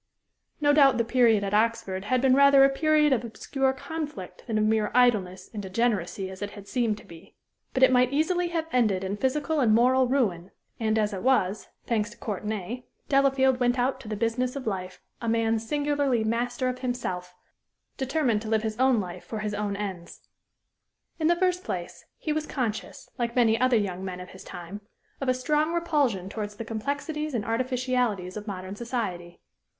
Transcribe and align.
No 0.59 0.73
doubt 0.73 0.97
the 0.97 1.03
period 1.05 1.43
at 1.43 1.53
Oxford 1.53 2.05
had 2.05 2.21
been 2.21 2.33
rather 2.33 2.63
a 2.65 2.69
period 2.69 3.13
of 3.13 3.23
obscure 3.23 3.71
conflict 3.71 4.43
than 4.47 4.57
of 4.57 4.63
mere 4.63 4.89
idleness 4.95 5.51
and 5.53 5.61
degeneracy, 5.61 6.27
as 6.31 6.41
it 6.41 6.49
had 6.49 6.67
seemed 6.67 6.97
to 6.97 7.05
be. 7.05 7.35
But 7.71 7.83
it 7.83 7.91
might 7.91 8.11
easily 8.11 8.47
have 8.47 8.65
ended 8.71 9.03
in 9.03 9.15
physical 9.17 9.59
and 9.59 9.75
moral 9.75 10.07
ruin, 10.07 10.49
and, 10.79 10.97
as 10.97 11.13
it 11.13 11.21
was 11.21 11.67
thanks 11.85 12.09
to 12.09 12.17
Courtenay 12.17 12.83
Delafield 13.09 13.59
went 13.59 13.77
out 13.77 13.99
to 13.99 14.07
the 14.07 14.15
business 14.15 14.55
of 14.55 14.65
life, 14.65 15.03
a 15.21 15.29
man 15.29 15.59
singularly 15.59 16.23
master 16.23 16.67
of 16.67 16.79
himself, 16.79 17.35
determined 17.95 18.41
to 18.41 18.49
live 18.49 18.63
his 18.63 18.79
own 18.79 18.99
life 18.99 19.23
for 19.23 19.37
his 19.41 19.53
own 19.53 19.75
ends. 19.75 20.21
In 21.19 21.27
the 21.27 21.35
first 21.35 21.63
place, 21.63 22.05
he 22.17 22.33
was 22.33 22.47
conscious, 22.47 23.07
like 23.19 23.35
many 23.35 23.61
other 23.61 23.77
young 23.77 24.03
men 24.03 24.19
of 24.19 24.29
his 24.31 24.43
time, 24.43 24.81
of 25.21 25.29
a 25.29 25.33
strong 25.35 25.73
repulsion 25.73 26.27
towards 26.27 26.55
the 26.55 26.65
complexities 26.65 27.35
and 27.35 27.45
artificialities 27.45 28.35
of 28.35 28.47
modern 28.47 28.75
society. 28.75 29.39